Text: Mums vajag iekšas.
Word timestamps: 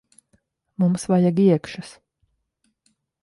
Mums 0.83 1.05
vajag 1.11 1.41
iekšas. 1.45 1.91